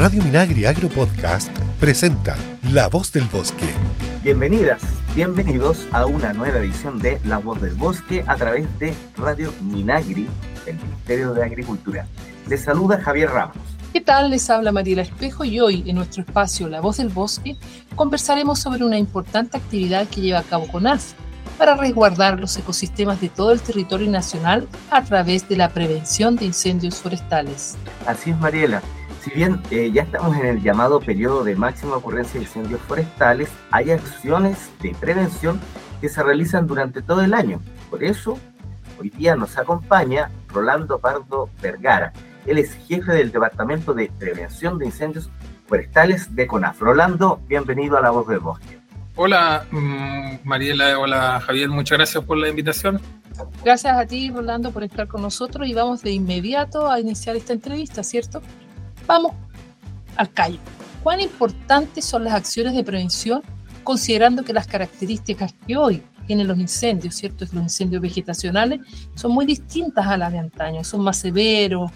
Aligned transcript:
Radio 0.00 0.22
Minagri 0.22 0.64
Agro 0.64 0.88
Podcast 0.88 1.50
presenta 1.78 2.34
La 2.72 2.88
Voz 2.88 3.12
del 3.12 3.24
Bosque. 3.24 3.66
Bienvenidas, 4.22 4.80
bienvenidos 5.14 5.86
a 5.92 6.06
una 6.06 6.32
nueva 6.32 6.56
edición 6.60 6.98
de 6.98 7.20
La 7.26 7.36
Voz 7.36 7.60
del 7.60 7.74
Bosque 7.74 8.24
a 8.26 8.34
través 8.36 8.66
de 8.78 8.94
Radio 9.18 9.52
Minagri, 9.60 10.26
el 10.64 10.76
Ministerio 10.76 11.34
de 11.34 11.44
Agricultura. 11.44 12.06
Les 12.48 12.64
saluda 12.64 12.98
Javier 13.02 13.28
Ramos. 13.28 13.58
¿Qué 13.92 14.00
tal? 14.00 14.30
Les 14.30 14.48
habla 14.48 14.72
Mariela 14.72 15.02
Espejo 15.02 15.44
y 15.44 15.60
hoy 15.60 15.84
en 15.86 15.96
nuestro 15.96 16.22
espacio 16.22 16.66
La 16.70 16.80
Voz 16.80 16.96
del 16.96 17.10
Bosque 17.10 17.58
conversaremos 17.94 18.58
sobre 18.58 18.82
una 18.86 18.96
importante 18.96 19.58
actividad 19.58 20.08
que 20.08 20.22
lleva 20.22 20.38
a 20.38 20.44
cabo 20.44 20.66
CONAF 20.66 21.12
para 21.58 21.76
resguardar 21.76 22.40
los 22.40 22.56
ecosistemas 22.56 23.20
de 23.20 23.28
todo 23.28 23.52
el 23.52 23.60
territorio 23.60 24.10
nacional 24.10 24.66
a 24.90 25.04
través 25.04 25.46
de 25.46 25.58
la 25.58 25.68
prevención 25.68 26.36
de 26.36 26.46
incendios 26.46 27.02
forestales. 27.02 27.76
Así 28.06 28.30
es, 28.30 28.38
Mariela. 28.38 28.80
Si 29.20 29.30
bien 29.30 29.60
eh, 29.70 29.90
ya 29.92 30.02
estamos 30.02 30.34
en 30.38 30.46
el 30.46 30.62
llamado 30.62 30.98
periodo 30.98 31.44
de 31.44 31.54
máxima 31.54 31.96
ocurrencia 31.96 32.40
de 32.40 32.46
incendios 32.46 32.80
forestales, 32.80 33.50
hay 33.70 33.90
acciones 33.90 34.70
de 34.80 34.94
prevención 34.98 35.60
que 36.00 36.08
se 36.08 36.22
realizan 36.22 36.66
durante 36.66 37.02
todo 37.02 37.20
el 37.22 37.34
año. 37.34 37.60
Por 37.90 38.02
eso, 38.02 38.38
hoy 38.98 39.10
día 39.10 39.36
nos 39.36 39.58
acompaña 39.58 40.30
Rolando 40.48 40.98
Pardo 40.98 41.50
Vergara. 41.60 42.14
Él 42.46 42.56
es 42.56 42.72
jefe 42.88 43.12
del 43.12 43.30
Departamento 43.30 43.92
de 43.92 44.10
Prevención 44.18 44.78
de 44.78 44.86
Incendios 44.86 45.28
Forestales 45.66 46.34
de 46.34 46.46
CONAF. 46.46 46.80
Rolando, 46.80 47.42
bienvenido 47.46 47.98
a 47.98 48.00
La 48.00 48.10
Voz 48.10 48.26
del 48.26 48.40
Bosque. 48.40 48.80
Hola 49.16 49.66
mm, 49.70 50.36
Mariela, 50.44 50.98
hola 50.98 51.40
Javier, 51.40 51.68
muchas 51.68 51.98
gracias 51.98 52.24
por 52.24 52.38
la 52.38 52.48
invitación. 52.48 52.98
Gracias 53.62 53.96
a 53.96 54.06
ti, 54.06 54.30
Rolando, 54.30 54.70
por 54.70 54.82
estar 54.82 55.08
con 55.08 55.20
nosotros 55.20 55.68
y 55.68 55.74
vamos 55.74 56.02
de 56.02 56.12
inmediato 56.12 56.90
a 56.90 57.00
iniciar 57.00 57.36
esta 57.36 57.52
entrevista, 57.52 58.02
¿cierto? 58.02 58.40
Vamos 59.10 59.32
al 60.14 60.32
callo. 60.32 60.60
¿Cuán 61.02 61.18
importantes 61.18 62.04
son 62.04 62.22
las 62.22 62.32
acciones 62.32 62.76
de 62.76 62.84
prevención 62.84 63.42
considerando 63.82 64.44
que 64.44 64.52
las 64.52 64.68
características 64.68 65.52
que 65.66 65.76
hoy 65.76 66.00
tienen 66.28 66.46
los 66.46 66.56
incendios, 66.56 67.16
¿cierto? 67.16 67.44
Los 67.46 67.64
incendios 67.64 68.00
vegetacionales 68.00 68.78
son 69.16 69.32
muy 69.32 69.46
distintas 69.46 70.06
a 70.06 70.16
las 70.16 70.30
de 70.30 70.38
antaño, 70.38 70.84
son 70.84 71.00
más 71.00 71.18
severos. 71.18 71.90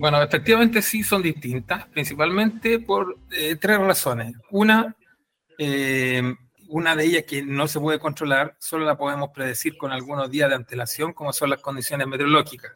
bueno, 0.00 0.20
efectivamente 0.20 0.82
sí 0.82 1.04
son 1.04 1.22
distintas, 1.22 1.86
principalmente 1.86 2.80
por 2.80 3.16
eh, 3.30 3.54
tres 3.54 3.78
razones. 3.78 4.34
Una, 4.50 4.96
eh, 5.56 6.34
una 6.66 6.96
de 6.96 7.04
ellas 7.04 7.22
que 7.28 7.44
no 7.44 7.68
se 7.68 7.78
puede 7.78 8.00
controlar, 8.00 8.56
solo 8.58 8.86
la 8.86 8.98
podemos 8.98 9.30
predecir 9.32 9.78
con 9.78 9.92
algunos 9.92 10.32
días 10.32 10.48
de 10.48 10.56
antelación, 10.56 11.12
como 11.12 11.32
son 11.32 11.48
las 11.48 11.60
condiciones 11.60 12.08
meteorológicas. 12.08 12.72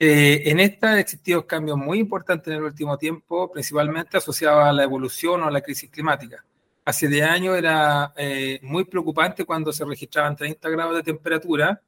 Eh, 0.00 0.42
en 0.50 0.60
esta 0.60 0.92
han 0.92 0.98
existido 0.98 1.44
cambios 1.44 1.76
muy 1.76 1.98
importantes 1.98 2.48
en 2.48 2.58
el 2.58 2.62
último 2.64 2.96
tiempo, 2.96 3.50
principalmente 3.50 4.16
asociados 4.16 4.64
a 4.64 4.72
la 4.72 4.84
evolución 4.84 5.42
o 5.42 5.46
a 5.46 5.50
la 5.50 5.60
crisis 5.60 5.90
climática. 5.90 6.44
Hace 6.84 7.08
de 7.08 7.22
años 7.22 7.56
era 7.56 8.14
eh, 8.16 8.60
muy 8.62 8.84
preocupante 8.84 9.44
cuando 9.44 9.72
se 9.72 9.84
registraban 9.84 10.36
30 10.36 10.68
grados 10.70 10.96
de 10.96 11.02
temperatura. 11.02 11.82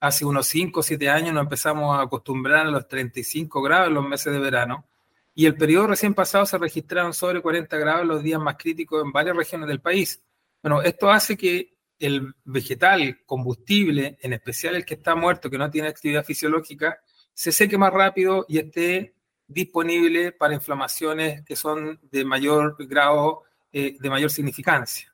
Hace 0.00 0.24
unos 0.24 0.46
5 0.46 0.80
o 0.80 0.82
7 0.82 1.08
años 1.10 1.34
nos 1.34 1.42
empezamos 1.42 1.96
a 1.96 2.02
acostumbrar 2.02 2.66
a 2.66 2.70
los 2.70 2.88
35 2.88 3.60
grados 3.62 3.88
en 3.88 3.94
los 3.94 4.08
meses 4.08 4.32
de 4.32 4.38
verano. 4.38 4.86
Y 5.34 5.46
el 5.46 5.54
periodo 5.56 5.88
recién 5.88 6.14
pasado 6.14 6.46
se 6.46 6.58
registraron 6.58 7.12
sobre 7.12 7.42
40 7.42 7.76
grados 7.76 8.06
los 8.06 8.22
días 8.22 8.40
más 8.40 8.56
críticos 8.56 9.04
en 9.04 9.12
varias 9.12 9.36
regiones 9.36 9.68
del 9.68 9.80
país. 9.80 10.20
Bueno, 10.62 10.82
esto 10.82 11.10
hace 11.10 11.36
que 11.36 11.74
el 11.98 12.34
vegetal, 12.44 13.20
combustible, 13.26 14.18
en 14.22 14.32
especial 14.32 14.74
el 14.74 14.84
que 14.84 14.94
está 14.94 15.14
muerto, 15.14 15.50
que 15.50 15.58
no 15.58 15.70
tiene 15.70 15.88
actividad 15.88 16.24
fisiológica, 16.24 17.00
se 17.40 17.52
seque 17.52 17.78
más 17.78 17.90
rápido 17.90 18.44
y 18.50 18.58
esté 18.58 19.14
disponible 19.46 20.30
para 20.32 20.52
inflamaciones 20.52 21.42
que 21.42 21.56
son 21.56 21.98
de 22.02 22.22
mayor 22.22 22.76
grado, 22.86 23.44
eh, 23.72 23.96
de 23.98 24.10
mayor 24.10 24.30
significancia. 24.30 25.10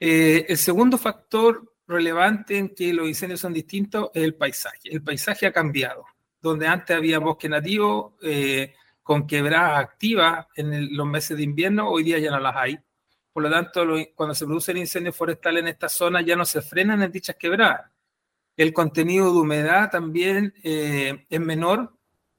Eh, 0.00 0.46
el 0.48 0.56
segundo 0.56 0.96
factor 0.96 1.74
relevante 1.86 2.56
en 2.56 2.74
que 2.74 2.90
los 2.94 3.06
incendios 3.06 3.40
son 3.40 3.52
distintos 3.52 4.08
es 4.14 4.22
el 4.22 4.34
paisaje. 4.34 4.88
El 4.90 5.02
paisaje 5.02 5.44
ha 5.44 5.52
cambiado. 5.52 6.06
Donde 6.40 6.66
antes 6.66 6.96
había 6.96 7.18
bosque 7.18 7.50
nativo 7.50 8.16
eh, 8.22 8.72
con 9.02 9.26
quebradas 9.26 9.78
activas 9.78 10.46
en 10.54 10.96
los 10.96 11.06
meses 11.06 11.36
de 11.36 11.42
invierno, 11.42 11.90
hoy 11.90 12.02
día 12.02 12.18
ya 12.18 12.30
no 12.30 12.40
las 12.40 12.56
hay. 12.56 12.78
Por 13.30 13.42
lo 13.42 13.50
tanto, 13.50 13.84
cuando 14.14 14.34
se 14.34 14.46
producen 14.46 14.78
incendios 14.78 15.14
forestales 15.14 15.60
en 15.60 15.68
esta 15.68 15.90
zona 15.90 16.22
ya 16.22 16.34
no 16.34 16.46
se 16.46 16.62
frenan 16.62 17.02
en 17.02 17.12
dichas 17.12 17.36
quebradas 17.36 17.90
el 18.56 18.72
contenido 18.72 19.32
de 19.32 19.38
humedad 19.38 19.90
también 19.90 20.54
eh, 20.62 21.26
es 21.28 21.40
menor, 21.40 21.92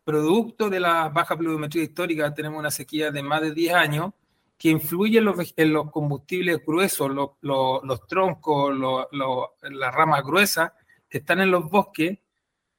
producto 0.03 0.69
de 0.69 0.79
la 0.79 1.09
baja 1.09 1.37
pluviometría 1.37 1.83
histórica. 1.83 2.33
Tenemos 2.33 2.59
una 2.59 2.71
sequía 2.71 3.11
de 3.11 3.21
más 3.21 3.41
de 3.41 3.53
10 3.53 3.73
años 3.73 4.13
que 4.57 4.69
influye 4.69 5.19
en 5.19 5.73
los, 5.73 5.91
combustibles 5.91 6.59
gruesos, 6.65 7.11
los, 7.41 8.07
troncos, 8.07 8.75
las 9.11 9.93
ramas 9.93 10.23
gruesas 10.23 10.71
están 11.09 11.41
en 11.41 11.51
los 11.51 11.69
bosques, 11.69 12.17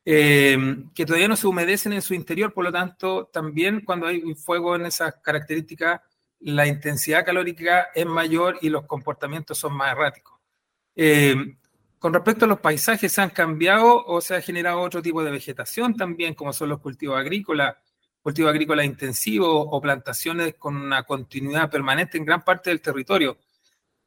eh, 0.05 0.59
que 0.95 1.07
todavía 1.07 1.29
no 1.29 1.37
se 1.37 1.47
humedecen 1.47 1.93
en 1.93 2.03
su 2.03 2.15
interior, 2.15 2.53
por 2.53 2.65
lo 2.65 2.73
tanto, 2.73 3.27
también 3.27 3.83
cuando 3.85 4.07
hay 4.07 4.35
fuego 4.35 4.75
en 4.75 4.87
esas 4.87 5.17
características, 5.23 6.01
la 6.41 6.67
intensidad 6.67 7.25
calórica 7.25 7.89
es 7.95 8.07
mayor 8.07 8.59
y 8.61 8.69
los 8.71 8.87
comportamientos 8.87 9.59
son 9.59 9.75
más 9.75 9.93
erráticos. 9.93 10.39
Eh, 10.97 11.35
con 11.99 12.15
respecto 12.15 12.45
a 12.45 12.49
los 12.49 12.61
paisajes, 12.61 13.13
¿se 13.13 13.21
han 13.21 13.31
cambiado 13.31 14.05
o 14.05 14.21
se 14.21 14.37
ha 14.37 14.41
generado 14.41 14.81
otro 14.81 15.03
tipo 15.03 15.23
de 15.23 15.31
vegetación 15.31 15.97
también, 15.97 16.35
como 16.35 16.53
son 16.53 16.69
los 16.69 16.81
cultivos 16.81 17.19
agrícolas, 17.19 17.77
cultivos 18.23 18.51
agrícolas 18.51 18.87
intensivos 18.87 19.67
o 19.71 19.81
plantaciones 19.81 20.55
con 20.55 20.77
una 20.77 21.03
continuidad 21.03 21.71
permanente 21.71 22.19
en 22.19 22.25
gran 22.25 22.43
parte 22.43 22.71
del 22.71 22.81
territorio? 22.81 23.39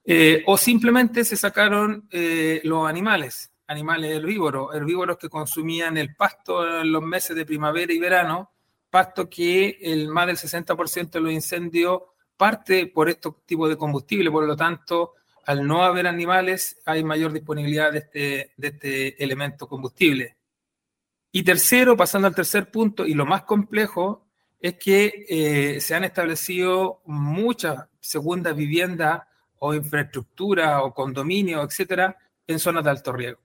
Eh, 0.04 0.44
o 0.48 0.58
simplemente 0.58 1.24
se 1.24 1.36
sacaron 1.36 2.08
eh, 2.12 2.62
los 2.64 2.88
animales, 2.88 3.52
animales 3.68 4.16
herbívoros, 4.16 4.74
herbívoros 4.74 5.18
que 5.18 5.30
consumían 5.30 5.98
el 5.98 6.16
pasto 6.16 6.82
en 6.82 6.92
los 6.92 7.04
meses 7.04 7.36
de 7.36 7.46
primavera 7.46 7.94
y 7.94 8.00
verano, 8.00 8.52
pasto 8.90 9.30
que 9.30 9.78
el 9.82 10.10
más 10.10 10.28
del 10.28 10.38
60% 10.38 11.12
de 11.12 11.22
los 11.22 11.32
incendios 11.32 12.02
parte 12.36 12.88
por 12.88 13.10
estos 13.10 13.46
tipos 13.46 13.70
de 13.70 13.78
combustible, 13.78 14.32
por 14.32 14.46
lo 14.46 14.56
tanto, 14.56 15.14
al 15.46 15.66
no 15.66 15.84
haber 15.84 16.08
animales, 16.08 16.82
hay 16.86 17.04
mayor 17.04 17.34
disponibilidad 17.34 17.92
de 17.92 18.00
este, 18.00 18.54
de 18.58 18.68
este 18.68 19.24
elemento 19.24 19.68
combustible. 19.68 20.38
Y 21.32 21.44
tercero, 21.44 21.96
pasando 21.96 22.28
al 22.28 22.36
tercer 22.36 22.70
punto, 22.70 23.06
y 23.06 23.14
lo 23.14 23.26
más 23.26 23.44
complejo, 23.44 24.28
es 24.60 24.76
que 24.76 25.26
eh, 25.28 25.82
se 25.82 25.96
han 25.96 26.04
establecido 26.04 27.02
muchas 27.06 27.88
segundas 28.00 28.56
viviendas 28.56 29.24
o 29.60 29.74
infraestructura 29.74 30.84
o 30.84 30.94
condominios, 30.94 31.66
etcétera, 31.66 32.18
en 32.48 32.60
zonas 32.60 32.84
de 32.84 32.90
alto 32.90 33.14
riesgo. 33.14 33.42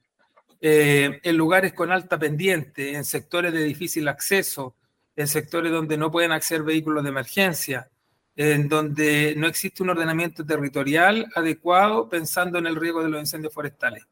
Eh, 0.61 1.21
en 1.23 1.37
lugares 1.37 1.73
con 1.73 1.93
alta 1.93 2.19
pendiente, 2.19 2.95
en 2.95 3.05
sectores 3.05 3.53
de 3.53 3.63
difícil 3.63 4.09
acceso, 4.09 4.75
en 5.15 5.28
sectores 5.28 5.73
donde 5.73 5.97
no 5.97 6.11
pueden 6.11 6.33
acceder 6.33 6.63
vehículos 6.63 7.05
de 7.05 7.11
emergencia, 7.11 7.89
en 8.36 8.69
donde 8.69 9.34
no 9.36 9.47
existe 9.47 9.82
un 9.82 9.91
ordenamiento 9.91 10.44
territorial 10.44 11.26
adecuado 11.34 12.08
pensando 12.08 12.58
en 12.58 12.66
el 12.66 12.76
riesgo 12.76 13.02
de 13.02 13.08
los 13.08 13.20
incendios 13.20 13.52
forestales. 13.52 14.06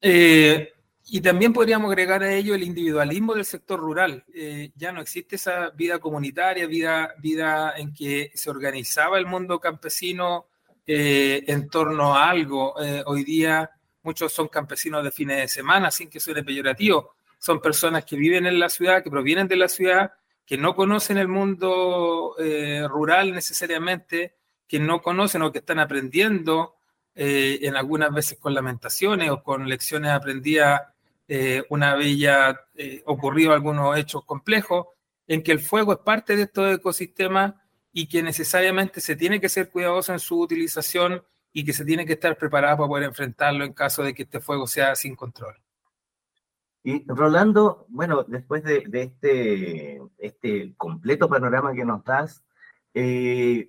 Eh, 0.00 0.72
y 1.06 1.20
también 1.20 1.52
podríamos 1.52 1.90
agregar 1.90 2.22
a 2.22 2.32
ello 2.32 2.54
el 2.54 2.62
individualismo 2.62 3.34
del 3.34 3.44
sector 3.44 3.80
rural. 3.80 4.24
Eh, 4.32 4.70
ya 4.76 4.92
no 4.92 5.00
existe 5.00 5.34
esa 5.36 5.70
vida 5.70 5.98
comunitaria, 5.98 6.68
vida, 6.68 7.14
vida 7.18 7.74
en 7.76 7.92
que 7.92 8.30
se 8.34 8.48
organizaba 8.48 9.18
el 9.18 9.26
mundo 9.26 9.58
campesino 9.58 10.46
eh, 10.86 11.42
en 11.48 11.68
torno 11.68 12.14
a 12.14 12.30
algo. 12.30 12.74
hoy 13.06 13.24
día 13.24 13.70
muchos 14.02 14.32
son 14.32 14.46
campesinos 14.46 15.02
de 15.02 15.10
fines 15.10 15.36
de 15.38 15.48
semana, 15.48 15.90
sin 15.90 16.08
que 16.08 16.20
suene 16.20 16.44
peyorativo. 16.44 17.14
Son 17.40 17.60
personas 17.60 18.04
que 18.04 18.16
viven 18.16 18.46
en 18.46 18.60
la 18.60 18.68
ciudad, 18.68 19.02
que 19.02 19.10
provienen 19.10 19.48
de 19.48 19.56
la 19.56 19.68
ciudad 19.68 20.12
que 20.50 20.58
no 20.58 20.74
conocen 20.74 21.16
el 21.16 21.28
mundo 21.28 22.34
eh, 22.36 22.84
rural 22.88 23.32
necesariamente, 23.32 24.34
que 24.66 24.80
no 24.80 25.00
conocen 25.00 25.42
o 25.42 25.52
que 25.52 25.60
están 25.60 25.78
aprendiendo 25.78 26.74
eh, 27.14 27.60
en 27.62 27.76
algunas 27.76 28.12
veces 28.12 28.36
con 28.36 28.52
lamentaciones 28.52 29.30
o 29.30 29.44
con 29.44 29.68
lecciones 29.68 30.10
aprendidas 30.10 30.82
eh, 31.28 31.62
una 31.68 31.94
vez 31.94 32.18
ya 32.18 32.66
ocurrido 33.04 33.52
algunos 33.52 33.96
hechos 33.96 34.24
complejos, 34.24 34.88
en 35.28 35.44
que 35.44 35.52
el 35.52 35.60
fuego 35.60 35.92
es 35.92 36.00
parte 36.00 36.34
de 36.34 36.42
estos 36.42 36.74
ecosistemas 36.74 37.54
y 37.92 38.08
que 38.08 38.20
necesariamente 38.20 39.00
se 39.00 39.14
tiene 39.14 39.40
que 39.40 39.48
ser 39.48 39.70
cuidadoso 39.70 40.12
en 40.12 40.18
su 40.18 40.40
utilización 40.40 41.22
y 41.52 41.64
que 41.64 41.72
se 41.72 41.84
tiene 41.84 42.04
que 42.04 42.14
estar 42.14 42.36
preparado 42.36 42.78
para 42.78 42.88
poder 42.88 43.04
enfrentarlo 43.04 43.64
en 43.64 43.72
caso 43.72 44.02
de 44.02 44.14
que 44.14 44.24
este 44.24 44.40
fuego 44.40 44.66
sea 44.66 44.96
sin 44.96 45.14
control. 45.14 45.54
Y 46.82 47.04
Rolando, 47.06 47.86
bueno, 47.88 48.24
después 48.24 48.64
de, 48.64 48.84
este, 48.92 50.00
este 50.18 50.74
completo 50.76 51.28
panorama 51.28 51.74
que 51.74 51.84
nos 51.84 52.02
das, 52.04 52.42
eh, 52.94 53.68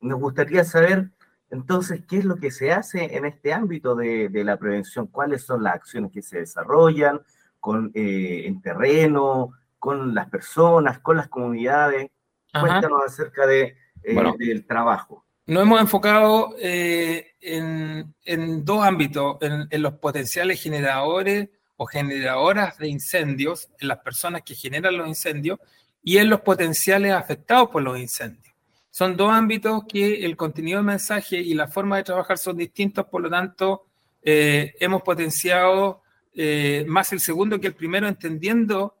nos 0.00 0.18
gustaría 0.18 0.64
saber 0.64 1.10
entonces 1.50 2.02
qué 2.08 2.18
es 2.18 2.24
lo 2.24 2.36
que 2.36 2.50
se 2.50 2.72
hace 2.72 3.16
en 3.16 3.26
este 3.26 3.52
ámbito 3.52 3.94
de, 3.94 4.30
la 4.44 4.56
prevención, 4.56 5.06
cuáles 5.06 5.42
son 5.44 5.62
las 5.62 5.74
acciones 5.74 6.10
que 6.10 6.22
se 6.22 6.40
desarrollan 6.40 7.20
con, 7.60 7.92
eh, 7.94 8.44
en 8.46 8.60
terreno, 8.60 9.52
con 9.78 10.14
las 10.14 10.28
personas, 10.28 10.98
con 10.98 11.16
las 11.18 11.28
comunidades. 11.28 12.10
Cuéntanos 12.52 13.02
acerca 13.04 13.46
de, 13.46 13.76
eh, 14.02 14.32
del 14.38 14.66
trabajo. 14.66 15.24
Nos 15.46 15.62
hemos 15.62 15.80
enfocado 15.80 16.54
eh, 16.58 17.32
en, 17.40 18.14
en, 18.24 18.64
dos 18.64 18.84
ámbitos, 18.84 19.36
en, 19.40 19.66
en, 19.70 19.82
los 19.82 19.94
potenciales 19.94 20.62
generadores 20.62 21.50
generadoras 21.86 22.78
de 22.78 22.88
incendios, 22.88 23.68
en 23.80 23.88
las 23.88 23.98
personas 23.98 24.42
que 24.42 24.54
generan 24.54 24.96
los 24.96 25.08
incendios 25.08 25.58
y 26.02 26.18
en 26.18 26.28
los 26.28 26.40
potenciales 26.40 27.12
afectados 27.12 27.68
por 27.70 27.82
los 27.82 27.98
incendios. 27.98 28.54
Son 28.90 29.16
dos 29.16 29.30
ámbitos 29.32 29.84
que 29.88 30.24
el 30.24 30.36
contenido 30.36 30.78
del 30.78 30.86
mensaje 30.86 31.38
y 31.38 31.54
la 31.54 31.68
forma 31.68 31.96
de 31.96 32.04
trabajar 32.04 32.36
son 32.36 32.56
distintos, 32.56 33.06
por 33.06 33.22
lo 33.22 33.30
tanto, 33.30 33.86
eh, 34.22 34.74
hemos 34.80 35.02
potenciado 35.02 36.02
eh, 36.34 36.84
más 36.86 37.12
el 37.12 37.20
segundo 37.20 37.60
que 37.60 37.68
el 37.68 37.74
primero, 37.74 38.06
entendiendo 38.06 38.96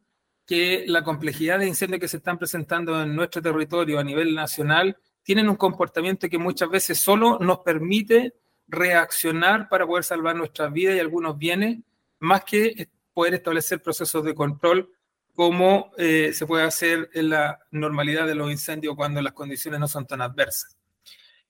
que 0.46 0.84
la 0.86 1.04
complejidad 1.04 1.58
de 1.58 1.68
incendios 1.68 2.00
que 2.00 2.08
se 2.08 2.16
están 2.18 2.38
presentando 2.38 3.02
en 3.02 3.14
nuestro 3.14 3.40
territorio 3.42 3.98
a 3.98 4.04
nivel 4.04 4.34
nacional 4.34 4.96
tienen 5.22 5.48
un 5.48 5.56
comportamiento 5.56 6.28
que 6.28 6.38
muchas 6.38 6.68
veces 6.68 6.98
solo 6.98 7.38
nos 7.38 7.58
permite 7.60 8.34
reaccionar 8.66 9.68
para 9.68 9.86
poder 9.86 10.04
salvar 10.04 10.34
nuestras 10.34 10.72
vidas 10.72 10.96
y 10.96 11.00
algunos 11.00 11.38
bienes, 11.38 11.78
más 12.22 12.44
que 12.44 12.88
poder 13.12 13.34
establecer 13.34 13.82
procesos 13.82 14.24
de 14.24 14.34
control 14.34 14.90
como 15.34 15.90
eh, 15.96 16.32
se 16.32 16.46
puede 16.46 16.64
hacer 16.64 17.10
en 17.14 17.30
la 17.30 17.58
normalidad 17.70 18.26
de 18.26 18.34
los 18.34 18.50
incendios 18.50 18.94
cuando 18.94 19.20
las 19.22 19.32
condiciones 19.32 19.80
no 19.80 19.88
son 19.88 20.06
tan 20.06 20.20
adversas. 20.20 20.76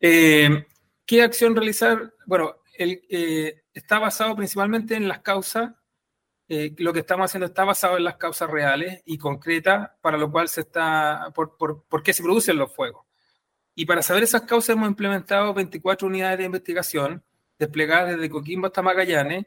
Eh, 0.00 0.66
¿Qué 1.04 1.22
acción 1.22 1.54
realizar? 1.54 2.14
Bueno, 2.26 2.56
el, 2.74 3.02
eh, 3.10 3.62
está 3.74 3.98
basado 3.98 4.34
principalmente 4.36 4.94
en 4.94 5.08
las 5.08 5.20
causas. 5.20 5.72
lo 6.48 6.92
que 6.92 7.00
estamos 7.00 7.24
haciendo 7.24 7.46
está 7.46 7.64
basado 7.64 7.96
en 7.96 8.04
las 8.04 8.16
causas 8.16 8.50
reales 8.50 9.02
y 9.06 9.16
concretas 9.18 9.90
para 10.00 10.18
lo 10.18 10.30
cual 10.30 10.48
se 10.48 10.62
está, 10.62 11.32
por, 11.34 11.56
por, 11.56 11.84
por 11.84 12.02
qué 12.02 12.12
se 12.12 12.22
producen 12.22 12.58
los 12.58 12.74
fuegos. 12.74 13.06
Y 13.74 13.86
para 13.86 14.02
saber 14.02 14.22
esas 14.22 14.42
causas 14.42 14.76
hemos 14.76 14.88
implementado 14.88 15.54
24 15.54 16.06
unidades 16.06 16.38
de 16.38 16.44
investigación 16.44 17.24
desplegadas 17.58 18.16
desde 18.16 18.30
Coquimbo 18.30 18.66
hasta 18.66 18.82
Magallanes, 18.82 19.46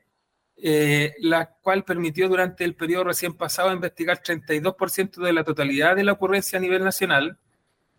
eh, 0.57 1.15
la 1.19 1.47
cual 1.47 1.83
permitió 1.83 2.29
durante 2.29 2.63
el 2.63 2.75
periodo 2.75 3.05
recién 3.05 3.33
pasado 3.33 3.73
investigar 3.73 4.21
32% 4.23 5.21
de 5.21 5.33
la 5.33 5.43
totalidad 5.43 5.95
de 5.95 6.03
la 6.03 6.13
ocurrencia 6.13 6.57
a 6.57 6.61
nivel 6.61 6.83
nacional 6.83 7.37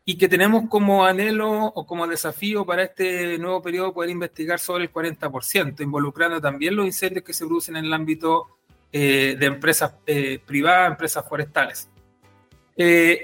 y 0.04 0.16
que 0.16 0.28
tenemos 0.28 0.68
como 0.68 1.04
anhelo 1.04 1.66
o 1.66 1.86
como 1.86 2.06
desafío 2.06 2.64
para 2.64 2.84
este 2.84 3.38
nuevo 3.38 3.60
periodo 3.60 3.92
poder 3.92 4.10
investigar 4.10 4.58
sobre 4.58 4.84
el 4.84 4.92
40%, 4.92 5.80
involucrando 5.82 6.40
también 6.40 6.76
los 6.76 6.86
incendios 6.86 7.24
que 7.24 7.34
se 7.34 7.44
producen 7.44 7.76
en 7.76 7.86
el 7.86 7.92
ámbito 7.92 8.46
eh, 8.92 9.36
de 9.38 9.46
empresas 9.46 9.94
eh, 10.06 10.38
privadas, 10.44 10.92
empresas 10.92 11.28
forestales. 11.28 11.90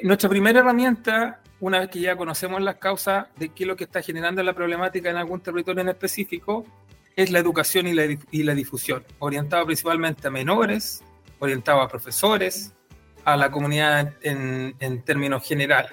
nuestra 0.02 0.29
primera 0.29 0.61
herramienta 0.61 1.43
una 1.62 1.79
vez 1.79 1.90
que 1.90 2.00
ya 2.00 2.17
conocemos 2.17 2.61
las 2.61 2.76
causas 2.76 3.29
de 3.37 3.50
qué 3.50 3.62
es 3.62 3.69
lo 3.69 3.76
que 3.76 3.84
está 3.84 4.02
generando 4.02 4.43
la 4.43 4.52
problemática 4.52 5.08
en 5.11 5.17
algún 5.17 5.40
territorio 5.40 5.81
en 5.81 5.90
específico, 5.90 6.67
es 7.17 7.31
la 7.31 7.38
educación 7.38 7.87
y 7.87 8.43
la, 8.43 8.55
difusión, 8.55 9.05
orientado 9.19 9.67
principalmente 9.67 10.29
a 10.29 10.31
menores, 10.31 11.03
orientado 11.38 11.81
a 11.81 11.88
profesores, 11.88 12.73
a 13.25 13.37
la 13.37 13.50
comunidad 13.50 14.14
en, 14.23 15.03
términos 15.05 15.47
generales, 15.47 15.93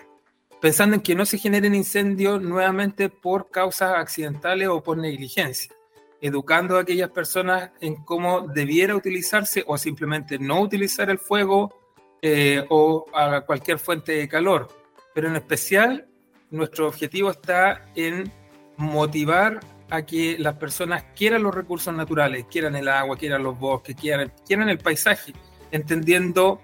pensando 0.62 0.96
en 0.96 1.02
que 1.02 1.16
no 1.16 1.26
se 1.26 1.38
generen 1.38 1.76
incendios 1.76 2.42
nuevamente 2.42 3.10
por 3.10 3.50
causas 3.50 3.94
accidentales 3.96 4.68
o 4.68 4.82
por 4.82 4.98
negligencia, 4.98 5.74
educando 6.22 6.78
a 6.78 6.82
aquellas 6.82 7.10
personas 7.12 7.72
en 7.82 7.96
cómo 8.04 8.48
debiera 8.48 8.96
utilizarse 8.96 9.64
o 9.68 9.78
simplemente 9.78 10.40
no 10.40 10.62
utilizar 10.62 11.10
el 11.10 11.20
fuego 11.20 11.74
eh, 12.22 12.66
o 12.70 13.06
a 13.14 13.42
cualquier 13.42 13.80
fuente 13.80 14.14
de 14.14 14.28
calor. 14.28 14.68
Pero 15.14 15.28
en 15.28 15.36
especial 15.36 16.08
nuestro 16.52 16.88
objetivo 16.88 17.32
está 17.32 17.86
en 17.96 18.32
motivar 18.78 19.60
a 19.90 20.04
que 20.04 20.38
las 20.38 20.56
personas 20.56 21.06
quieran 21.16 21.44
los 21.44 21.54
recursos 21.54 21.94
naturales, 21.94 22.46
quieran 22.50 22.76
el 22.76 22.88
agua, 22.88 23.18
quieran 23.18 23.44
los 23.44 23.58
bosques, 23.58 23.96
quieran, 23.96 24.32
quieran 24.46 24.70
el 24.70 24.78
paisaje, 24.78 25.34
entendiendo 25.72 26.62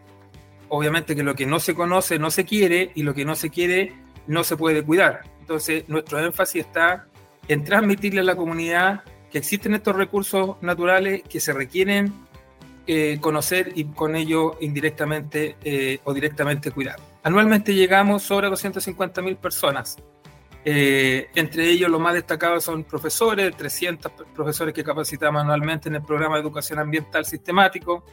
obviamente 0.69 1.15
que 1.15 1.23
lo 1.23 1.35
que 1.35 1.45
no 1.45 1.59
se 1.59 1.75
conoce 1.75 2.19
no 2.19 2.31
se 2.31 2.45
quiere 2.45 2.91
y 2.95 3.03
lo 3.03 3.13
que 3.13 3.25
no 3.25 3.35
se 3.35 3.49
quiere 3.49 3.93
no 4.27 4.43
se 4.43 4.57
puede 4.57 4.83
cuidar. 4.83 5.23
Entonces 5.39 5.87
nuestro 5.87 6.19
énfasis 6.19 6.65
está 6.65 7.07
en 7.47 7.63
transmitirle 7.63 8.21
a 8.21 8.23
la 8.23 8.35
comunidad 8.35 9.03
que 9.31 9.37
existen 9.37 9.73
estos 9.73 9.95
recursos 9.95 10.57
naturales 10.61 11.21
que 11.23 11.39
se 11.39 11.53
requieren 11.53 12.13
eh, 12.87 13.17
conocer 13.19 13.73
y 13.75 13.85
con 13.85 14.15
ello 14.15 14.57
indirectamente 14.61 15.55
eh, 15.63 15.99
o 16.03 16.13
directamente 16.13 16.71
cuidar. 16.71 16.97
Anualmente 17.23 17.73
llegamos 17.73 18.23
sobre 18.23 18.47
250.000 18.49 19.37
personas. 19.37 19.97
Eh, 20.67 21.29
entre 21.35 21.69
ellos, 21.69 21.91
los 21.91 22.01
más 22.01 22.15
destacados 22.15 22.63
son 22.63 22.83
profesores, 22.83 23.55
300 23.55 24.11
profesores 24.33 24.73
que 24.73 24.83
capacitamos 24.83 25.43
anualmente 25.43 25.89
en 25.89 25.95
el 25.95 26.01
programa 26.01 26.35
de 26.35 26.41
educación 26.41 26.79
ambiental 26.79 27.23
sistemático. 27.23 28.03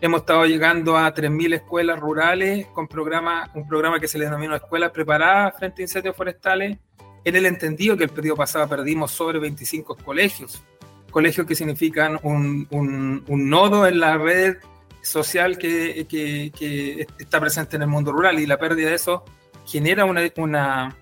Hemos 0.00 0.20
estado 0.22 0.46
llegando 0.46 0.96
a 0.96 1.14
3.000 1.14 1.54
escuelas 1.54 2.00
rurales 2.00 2.66
con 2.68 2.88
programa, 2.88 3.50
un 3.54 3.68
programa 3.68 4.00
que 4.00 4.08
se 4.08 4.18
le 4.18 4.24
denominó 4.24 4.56
Escuelas 4.56 4.90
Preparadas 4.90 5.54
frente 5.58 5.82
a 5.82 5.84
incendios 5.84 6.16
forestales. 6.16 6.78
En 7.24 7.36
el 7.36 7.46
entendido 7.46 7.96
que 7.96 8.04
el 8.04 8.10
periodo 8.10 8.38
pasado 8.38 8.66
perdimos 8.66 9.12
sobre 9.12 9.38
25 9.38 9.96
colegios, 9.98 10.64
colegios 11.10 11.46
que 11.46 11.54
significan 11.54 12.18
un, 12.22 12.66
un, 12.70 13.22
un 13.28 13.48
nodo 13.50 13.86
en 13.86 14.00
la 14.00 14.16
red 14.16 14.56
social 15.02 15.58
que, 15.58 16.06
que, 16.08 17.06
está 17.18 17.38
presente 17.38 17.76
en 17.76 17.82
el 17.82 17.88
mundo 17.88 18.12
rural 18.12 18.40
y 18.40 18.46
la 18.46 18.56
pérdida 18.56 18.88
de 18.88 18.94
eso 18.94 19.24
genera 19.66 20.04
una, 20.04 20.22
una 20.36 20.96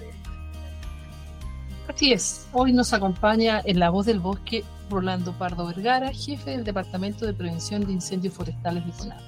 Así 1.88 2.10
es, 2.12 2.48
hoy 2.52 2.72
nos 2.72 2.94
acompaña 2.94 3.60
en 3.64 3.78
La 3.78 3.90
Voz 3.90 4.06
del 4.06 4.20
Bosque 4.20 4.64
Rolando 4.90 5.32
Pardo 5.32 5.66
Vergara, 5.66 6.12
jefe 6.12 6.50
del 6.50 6.64
Departamento 6.64 7.26
de 7.26 7.34
Prevención 7.34 7.84
de 7.84 7.92
Incendios 7.92 8.34
Forestales 8.34 8.84
de 8.86 8.92
CONAF. 8.92 9.22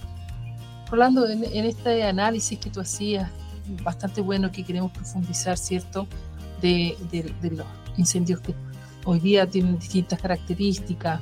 Rolando, 0.90 1.28
en, 1.28 1.44
este 1.44 2.02
análisis 2.04 2.58
que 2.58 2.70
tú 2.70 2.80
hacías, 2.80 3.30
bastante 3.82 4.20
bueno 4.20 4.50
que 4.50 4.64
queremos 4.64 4.90
profundizar, 4.92 5.56
¿cierto?, 5.56 6.06
de, 6.60 6.96
los 7.42 7.66
incendios 7.96 8.40
que 8.40 8.54
hoy 9.04 9.20
día 9.20 9.48
tienen 9.48 9.78
distintas 9.78 10.20
características 10.20 11.20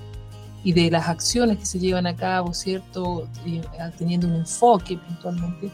y 0.65 0.73
de 0.73 0.91
las 0.91 1.09
acciones 1.09 1.59
que 1.59 1.67
se 1.67 1.79
llevan 1.79 2.07
a 2.07 2.17
cabo, 2.17 2.55
¿cierto?, 2.55 3.29
teniendo 3.99 4.27
un 4.27 4.37
enfoque 4.37 4.97
puntualmente. 4.97 5.71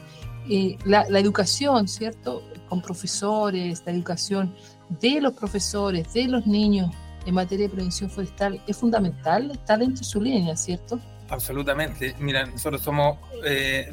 Eh, 0.49 0.77
la, 0.85 1.07
la 1.09 1.19
educación, 1.19 1.87
¿cierto?, 1.89 2.43
con 2.69 2.83
profesores, 2.83 3.83
la 3.87 3.93
educación 3.93 4.55
de 5.01 5.21
los 5.21 5.35
profesores, 5.35 6.13
de 6.13 6.27
los 6.27 6.47
niños 6.47 6.91
en 7.27 7.35
materia 7.35 7.67
de 7.67 7.75
prevención 7.75 8.11
forestal 8.11 8.61
es 8.67 8.77
fundamental, 8.77 9.51
está 9.51 9.77
dentro 9.77 9.99
de 9.99 10.05
su 10.05 10.21
línea, 10.21 10.57
¿cierto? 10.57 11.01
Absolutamente. 11.29 12.15
Mira, 12.19 12.47
nosotros 12.47 12.83
somos 12.83 13.19
eh, 13.45 13.93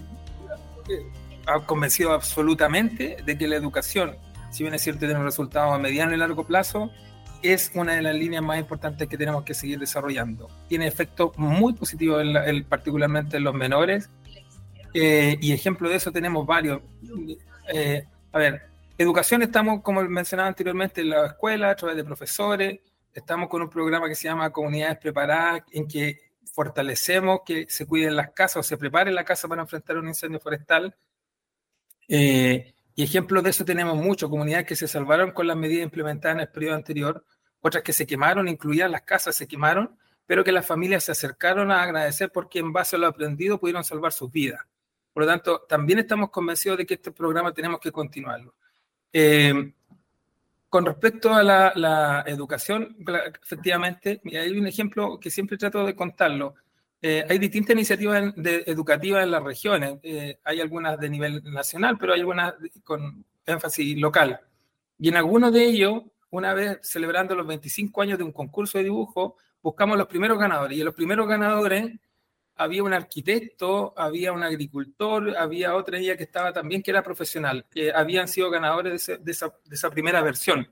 convencidos 1.66 2.14
absolutamente 2.14 3.18
de 3.26 3.38
que 3.38 3.48
la 3.48 3.56
educación, 3.56 4.16
si 4.52 4.64
bien 4.64 4.74
es 4.74 4.82
cierto 4.82 5.06
tiene 5.06 5.22
resultados 5.24 5.74
a 5.74 5.78
mediano 5.78 6.14
y 6.14 6.18
largo 6.18 6.46
plazo, 6.46 6.92
es 7.42 7.72
una 7.74 7.94
de 7.94 8.02
las 8.04 8.14
líneas 8.14 8.44
más 8.44 8.60
importantes 8.60 9.08
que 9.08 9.18
tenemos 9.18 9.44
que 9.44 9.54
seguir 9.54 9.80
desarrollando. 9.80 10.48
Tiene 10.68 10.88
efectos 10.88 11.32
muy 11.38 11.74
positivos, 11.74 12.22
en 12.24 12.64
particularmente 12.66 13.38
en 13.38 13.44
los 13.44 13.54
menores, 13.54 14.10
eh, 14.94 15.38
y 15.42 15.54
ejemplo 15.54 15.90
de 15.90 15.96
eso 15.96 16.12
tenemos 16.12 16.46
varios. 16.46 16.82
Eh, 17.74 18.06
a 18.32 18.38
ver, 18.38 18.72
Educación 19.02 19.42
estamos, 19.42 19.82
como 19.82 20.04
mencionaba 20.04 20.48
anteriormente, 20.48 21.02
en 21.02 21.10
la 21.10 21.26
escuela, 21.26 21.72
a 21.72 21.76
través 21.76 21.98
de 21.98 22.04
profesores. 22.04 22.80
Estamos 23.14 23.50
con 23.50 23.62
un 23.62 23.70
programa 23.70 24.08
que 24.08 24.16
se 24.16 24.30
llama 24.30 24.52
Comunidades 24.52 24.98
Preparadas, 24.98 25.64
en 25.72 25.88
que 25.88 26.32
fortalecemos 26.54 27.42
que 27.46 27.66
se 27.70 27.86
cuiden 27.86 28.16
las 28.16 28.32
casas 28.32 28.58
o 28.58 28.64
se 28.64 28.78
prepare 28.78 29.12
la 29.12 29.26
casa 29.26 29.48
para 29.48 29.62
enfrentar 29.62 29.98
un 29.98 30.08
incendio 30.08 30.40
forestal. 30.40 30.96
Eh, 32.08 32.74
y 32.96 33.04
ejemplos 33.04 33.44
de 33.44 33.50
eso 33.50 33.66
tenemos 33.66 33.96
muchos, 33.98 34.30
comunidades 34.30 34.66
que 34.66 34.76
se 34.76 34.88
salvaron 34.88 35.32
con 35.32 35.48
las 35.48 35.58
medidas 35.58 35.84
implementadas 35.84 36.36
en 36.36 36.42
el 36.42 36.50
periodo 36.50 36.76
anterior, 36.76 37.26
otras 37.62 37.84
que 37.84 37.94
se 37.94 38.08
quemaron, 38.08 38.48
incluidas 38.48 38.90
las 38.90 39.02
casas 39.02 39.36
se 39.36 39.48
quemaron, 39.48 39.98
pero 40.26 40.44
que 40.44 40.52
las 40.52 40.66
familias 40.66 41.04
se 41.04 41.12
acercaron 41.12 41.72
a 41.72 41.84
agradecer 41.84 42.32
porque 42.32 42.60
en 42.60 42.72
base 42.72 42.96
a 42.96 43.00
lo 43.00 43.08
aprendido 43.08 43.60
pudieron 43.60 43.84
salvar 43.84 44.14
sus 44.14 44.32
vidas. 44.32 44.62
Por 45.14 45.24
lo 45.24 45.30
tanto, 45.30 45.66
también 45.68 46.00
estamos 46.00 46.30
convencidos 46.30 46.78
de 46.78 46.86
que 46.86 46.94
este 46.94 47.12
programa 47.12 47.54
tenemos 47.54 47.80
que 47.82 47.92
continuarlo. 47.92 48.56
Eh, 49.12 49.74
con 50.72 50.86
respecto 50.86 51.34
a 51.34 51.44
la, 51.44 52.24
educación, 52.26 52.96
efectivamente, 53.44 54.22
hay 54.24 54.58
un 54.58 54.66
ejemplo 54.66 55.20
que 55.20 55.30
siempre 55.30 55.58
trato 55.58 55.86
de 55.86 55.98
contarlo. 55.98 56.56
Eh, 57.02 57.26
hay 57.28 57.40
distintas 57.40 57.74
iniciativas 57.74 58.34
educativas 58.38 59.22
en 59.22 59.32
las 59.32 59.44
regiones. 59.44 60.00
Eh, 60.02 60.40
hay 60.46 60.62
algunas 60.62 60.98
de 60.98 61.10
nivel 61.10 61.44
nacional, 61.44 61.98
pero 62.00 62.14
hay 62.14 62.22
algunas 62.22 62.54
con 62.86 63.26
énfasis 63.46 63.98
local. 63.98 64.40
Y 64.98 65.10
en 65.10 65.18
algunos 65.18 65.52
de 65.52 65.66
ellos, 65.66 66.04
una 66.30 66.54
vez 66.54 66.80
celebrando 66.84 67.36
los 67.36 67.48
25 67.48 68.02
años 68.02 68.18
de 68.18 68.24
un 68.24 68.32
concurso 68.32 68.78
de 68.78 68.86
dibujo, 68.86 69.36
buscamos 69.62 69.98
los 69.98 70.08
primeros 70.08 70.40
ganadores. 70.40 70.78
Y 70.78 70.84
los 70.84 70.96
primeros 70.96 71.28
ganadores 71.28 72.00
había 72.62 72.84
un 72.84 72.94
arquitecto, 72.94 73.92
había 73.98 74.32
un 74.32 74.44
agricultor, 74.44 75.36
había 75.36 75.76
otra 75.76 75.98
ella 75.98 76.16
que 76.16 76.24
estaba 76.24 76.54
también 76.54 76.84
que 76.84 76.92
era 76.92 77.02
profesional, 77.02 77.66
que 77.72 77.92
habían 77.92 78.28
sido 78.28 78.52
ganadores 78.52 79.08
de, 79.08 79.32
esa, 79.32 79.90
primera 79.90 80.22
versión. 80.22 80.72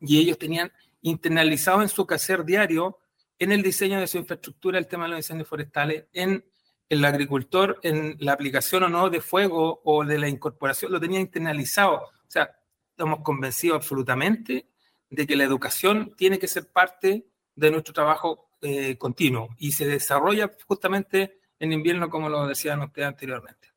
Y 0.00 0.18
ellos 0.18 0.38
tenían 0.38 0.72
internalizado 1.02 1.82
en 1.82 1.90
su 1.90 2.06
quehacer 2.06 2.46
diario, 2.46 2.98
en 3.38 3.52
el 3.52 3.62
diseño 3.62 4.00
de 4.00 4.06
su 4.06 4.16
infraestructura, 4.16 4.78
el 4.78 4.86
tema 4.86 5.04
de 5.04 5.10
los 5.10 5.18
incendios 5.18 5.48
forestales, 5.48 6.06
en 6.14 6.46
el 6.88 7.04
agricultor, 7.04 7.78
en 7.82 8.16
la 8.18 8.32
aplicación 8.32 8.84
o 8.84 8.88
no 8.88 9.10
de 9.10 9.20
fuego 9.20 9.82
o 9.84 10.06
de 10.06 10.18
la 10.18 10.28
incorporación, 10.28 10.92
lo 10.92 11.00
tenía 11.00 11.20
internalizado. 11.20 11.96
O 11.96 12.30
sea, 12.30 12.58
estamos 12.88 13.20
convencidos 13.22 13.76
absolutamente 13.76 14.66
de 15.10 15.26
que 15.26 15.36
la 15.36 15.44
educación 15.44 16.14
tiene 16.16 16.38
que 16.38 16.48
ser 16.48 16.72
parte 16.72 17.26
de 17.54 17.70
nuestro 17.70 17.92
trabajo 17.92 18.48
eh, 18.62 18.96
continuo 18.96 19.50
y 19.58 19.72
se 19.72 19.86
desarrolla 19.86 20.50
justamente 20.66 21.38
en 21.58 21.72
invierno, 21.72 22.08
como 22.08 22.28
lo 22.28 22.46
decían 22.46 22.80
ustedes 22.80 23.08
anteriormente. 23.08 23.68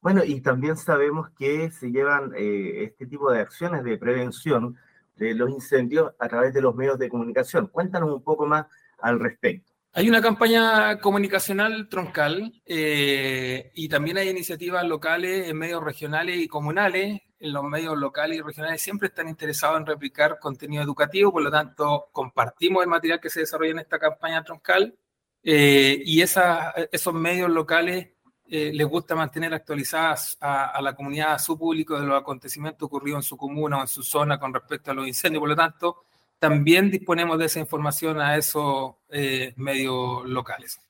Bueno, 0.00 0.24
y 0.24 0.40
también 0.40 0.76
sabemos 0.76 1.30
que 1.30 1.70
se 1.70 1.90
llevan 1.90 2.32
eh, 2.36 2.84
este 2.84 3.06
tipo 3.06 3.30
de 3.30 3.40
acciones 3.40 3.84
de 3.84 3.96
prevención 3.98 4.76
de 5.16 5.34
los 5.34 5.50
incendios 5.50 6.12
a 6.18 6.28
través 6.28 6.52
de 6.52 6.60
los 6.60 6.74
medios 6.74 6.98
de 6.98 7.08
comunicación. 7.08 7.68
Cuéntanos 7.68 8.10
un 8.10 8.22
poco 8.22 8.46
más 8.46 8.66
al 8.98 9.20
respecto. 9.20 9.72
Hay 9.94 10.08
una 10.08 10.22
campaña 10.22 10.98
comunicacional 11.00 11.88
troncal 11.88 12.62
eh, 12.64 13.70
y 13.74 13.88
también 13.88 14.16
hay 14.16 14.30
iniciativas 14.30 14.84
locales 14.84 15.48
en 15.48 15.58
medios 15.58 15.84
regionales 15.84 16.38
y 16.38 16.48
comunales 16.48 17.20
los 17.42 17.64
medios 17.64 17.98
locales 17.98 18.38
y 18.38 18.42
regionales 18.42 18.80
siempre 18.80 19.08
están 19.08 19.28
interesados 19.28 19.78
en 19.78 19.86
replicar 19.86 20.38
contenido 20.38 20.82
educativo, 20.82 21.32
por 21.32 21.42
lo 21.42 21.50
tanto 21.50 22.08
compartimos 22.12 22.82
el 22.82 22.88
material 22.88 23.20
que 23.20 23.30
se 23.30 23.40
desarrolla 23.40 23.72
en 23.72 23.78
esta 23.80 23.98
campaña 23.98 24.44
troncal 24.44 24.96
eh, 25.42 26.00
y 26.04 26.20
esos 26.22 27.14
medios 27.14 27.50
locales 27.50 28.10
eh, 28.46 28.70
les 28.72 28.86
gusta 28.86 29.16
mantener 29.16 29.54
actualizadas 29.54 30.36
a, 30.40 30.80
la 30.82 30.94
comunidad, 30.94 31.32
a 31.32 31.38
su 31.38 31.58
público, 31.58 31.98
de 31.98 32.06
los 32.06 32.20
acontecimientos 32.20 32.86
ocurridos 32.86 33.18
en 33.18 33.22
su 33.22 33.36
comuna 33.36 33.78
o 33.78 33.80
en 33.80 33.88
su 33.88 34.02
zona 34.02 34.38
con 34.38 34.52
respecto 34.52 34.90
a 34.90 34.94
los 34.94 35.08
incendios. 35.08 35.40
Por 35.40 35.48
lo 35.48 35.56
tanto, 35.56 36.04
también 36.38 36.90
disponemos 36.90 37.38
de 37.38 37.46
esa 37.46 37.60
información 37.60 38.20
a 38.20 38.36
esos 38.36 38.94
eh, 39.08 39.54
medios 39.56 40.28
locales. 40.28 40.80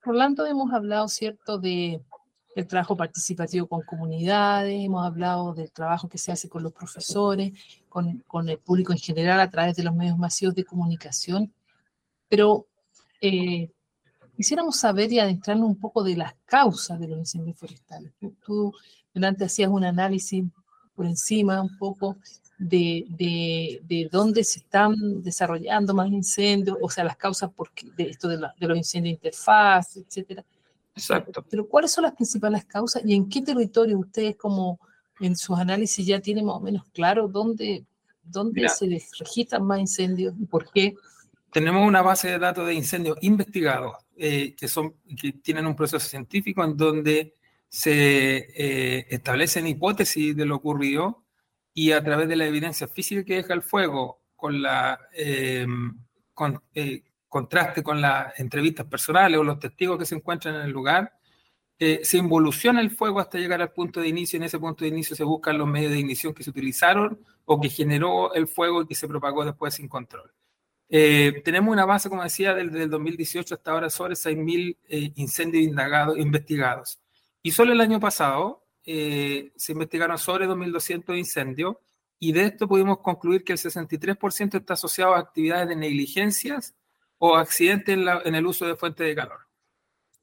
Rolando, 0.00 0.46
hemos 0.46 0.72
hablado, 0.72 1.08
¿cierto?, 1.08 1.58
de 1.58 2.00
el 2.54 2.66
trabajo 2.66 2.96
participativo 2.96 3.66
con 3.66 3.82
comunidades, 3.82 4.84
hemos 4.84 5.04
hablado 5.04 5.54
del 5.54 5.72
trabajo 5.72 6.08
que 6.08 6.18
se 6.18 6.30
hace 6.30 6.48
con 6.48 6.62
los 6.62 6.72
profesores, 6.72 7.52
con, 7.88 8.18
con 8.26 8.48
el 8.48 8.58
público 8.58 8.92
en 8.92 8.98
general 8.98 9.40
a 9.40 9.50
través 9.50 9.76
de 9.76 9.82
los 9.82 9.94
medios 9.94 10.16
masivos 10.16 10.54
de 10.54 10.64
comunicación, 10.64 11.52
pero 12.28 12.66
eh, 13.20 13.70
quisiéramos 14.36 14.76
saber 14.76 15.12
y 15.12 15.18
adentrarnos 15.18 15.68
un 15.68 15.78
poco 15.78 16.02
de 16.04 16.16
las 16.16 16.34
causas 16.44 17.00
de 17.00 17.08
los 17.08 17.18
incendios 17.18 17.58
forestales. 17.58 18.12
Tú, 18.44 18.72
delante 19.12 19.44
hacías 19.44 19.70
un 19.70 19.84
análisis 19.84 20.44
por 20.94 21.06
encima 21.06 21.60
un 21.60 21.76
poco 21.76 22.16
de, 22.56 23.04
de, 23.08 23.80
de, 23.84 24.08
dónde 24.10 24.44
se 24.44 24.60
están 24.60 24.94
desarrollando 25.22 25.92
más 25.92 26.08
incendios, 26.08 26.78
o 26.80 26.88
sea, 26.88 27.02
las 27.02 27.16
causas 27.16 27.50
por, 27.50 27.70
de 27.96 28.10
esto 28.10 28.28
de, 28.28 28.36
de 28.36 28.68
los 28.68 28.76
incendios 28.76 29.12
de 29.12 29.26
interfaz, 29.28 29.96
etcétera. 29.96 30.44
Exacto. 30.94 31.44
Pero 31.48 31.68
¿cuáles 31.68 31.92
son 31.92 32.04
las 32.04 32.14
principales 32.14 32.64
causas 32.64 33.02
y 33.04 33.14
en 33.14 33.28
qué 33.28 33.42
territorio 33.42 33.98
ustedes 33.98 34.36
como 34.36 34.78
en 35.20 35.36
sus 35.36 35.58
análisis 35.58 36.06
ya 36.06 36.20
tienen 36.20 36.46
más 36.46 36.56
o 36.56 36.60
menos 36.60 36.84
claro 36.92 37.28
dónde, 37.28 37.84
dónde 38.22 38.68
se 38.68 38.86
registran 39.18 39.64
más 39.64 39.80
incendios 39.80 40.34
y 40.38 40.46
por 40.46 40.70
qué? 40.70 40.94
Tenemos 41.50 41.86
una 41.86 42.02
base 42.02 42.28
de 42.28 42.38
datos 42.38 42.66
de 42.66 42.74
incendios 42.74 43.16
investigados 43.22 43.96
eh, 44.16 44.54
que, 44.56 44.68
son, 44.68 44.94
que 45.20 45.32
tienen 45.32 45.66
un 45.66 45.76
proceso 45.76 46.06
científico 46.06 46.64
en 46.64 46.76
donde 46.76 47.34
se 47.68 48.48
eh, 48.54 49.06
establecen 49.10 49.66
hipótesis 49.66 50.36
de 50.36 50.46
lo 50.46 50.56
ocurrido 50.56 51.24
y 51.72 51.90
a 51.90 52.02
través 52.02 52.28
de 52.28 52.36
la 52.36 52.46
evidencia 52.46 52.86
física 52.86 53.24
que 53.24 53.34
deja 53.34 53.54
el 53.54 53.62
fuego 53.62 54.20
con 54.36 54.62
la 54.62 55.00
eh, 55.12 55.66
con, 56.32 56.62
contraste 57.34 57.82
con 57.82 58.00
las 58.00 58.38
entrevistas 58.38 58.86
personales 58.86 59.40
o 59.40 59.42
los 59.42 59.58
testigos 59.58 59.98
que 59.98 60.06
se 60.06 60.14
encuentran 60.14 60.54
en 60.54 60.60
el 60.60 60.70
lugar, 60.70 61.14
eh, 61.80 61.98
se 62.04 62.18
involuciona 62.18 62.80
el 62.80 62.92
fuego 62.92 63.18
hasta 63.18 63.38
llegar 63.38 63.60
al 63.60 63.72
punto 63.72 64.00
de 64.00 64.06
inicio. 64.06 64.36
En 64.36 64.44
ese 64.44 64.56
punto 64.60 64.84
de 64.84 64.90
inicio 64.90 65.16
se 65.16 65.24
buscan 65.24 65.58
los 65.58 65.66
medios 65.66 65.90
de 65.90 65.98
ignición 65.98 66.32
que 66.32 66.44
se 66.44 66.50
utilizaron 66.50 67.18
o 67.44 67.60
que 67.60 67.68
generó 67.68 68.32
el 68.34 68.46
fuego 68.46 68.82
y 68.82 68.86
que 68.86 68.94
se 68.94 69.08
propagó 69.08 69.44
después 69.44 69.74
sin 69.74 69.88
control. 69.88 70.32
Eh, 70.88 71.42
tenemos 71.44 71.72
una 71.72 71.84
base, 71.84 72.08
como 72.08 72.22
decía, 72.22 72.54
desde 72.54 72.84
el 72.84 72.90
2018 72.90 73.56
hasta 73.56 73.72
ahora 73.72 73.90
sobre 73.90 74.14
6.000 74.14 74.76
eh, 74.86 75.12
incendios 75.16 75.64
indagados, 75.64 76.16
investigados. 76.16 77.00
Y 77.42 77.50
solo 77.50 77.72
el 77.72 77.80
año 77.80 77.98
pasado 77.98 78.62
se 78.84 79.72
investigaron 79.72 80.18
sobre 80.18 80.46
2.200 80.46 81.18
incendios 81.18 81.78
y 82.20 82.30
de 82.30 82.44
esto 82.44 82.68
pudimos 82.68 82.98
concluir 82.98 83.42
que 83.42 83.54
el 83.54 83.58
63% 83.58 84.60
está 84.60 84.74
asociado 84.74 85.14
a 85.14 85.18
actividades 85.18 85.68
de 85.68 85.74
negligencias 85.74 86.74
o 87.26 87.36
accidentes 87.36 87.96
en, 87.96 88.34
el 88.34 88.46
uso 88.46 88.66
de 88.66 88.76
fuentes 88.76 89.06
de 89.06 89.14
calor. 89.14 89.40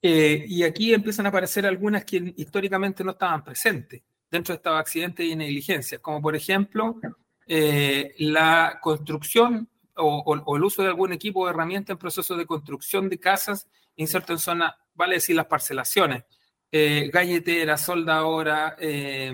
Eh, 0.03 0.45
y 0.47 0.61
aquí 0.61 0.93
empiezan 0.93 1.25
a 1.25 1.29
aparecer 1.29 1.65
algunas 1.65 2.05
que 2.05 2.33
históricamente 2.37 3.03
no 3.03 3.11
estaban 3.11 3.43
presentes 3.43 4.03
dentro 4.29 4.53
de 4.53 4.57
estos 4.57 4.79
accidentes 4.79 5.25
y 5.25 5.35
negligencias, 5.35 5.99
como 5.99 6.21
por 6.21 6.35
ejemplo 6.35 6.99
eh, 7.47 8.13
la 8.19 8.79
construcción 8.81 9.67
o, 9.95 10.55
el 10.55 10.63
uso 10.63 10.83
de 10.83 10.89
algún 10.89 11.11
equipo 11.11 11.41
o 11.41 11.49
herramienta 11.49 11.91
en 11.91 11.97
proceso 11.97 12.37
de 12.37 12.45
construcción 12.45 13.09
de 13.09 13.19
casas 13.19 13.67
inserto 13.95 14.33
en 14.33 14.39
zona, 14.39 14.75
vale 14.93 15.15
decir 15.15 15.35
las 15.35 15.47
parcelaciones, 15.47 16.23
eh, 16.71 17.09
galleteras, 17.11 17.83
soldadora, 17.83 18.75
eh, 18.79 19.33